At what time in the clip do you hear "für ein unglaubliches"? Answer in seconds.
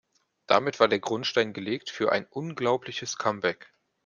1.91-3.19